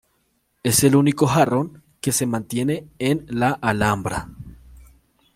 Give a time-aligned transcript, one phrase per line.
[0.63, 4.29] Es el único jarrón que se mantiene en la Alhambra.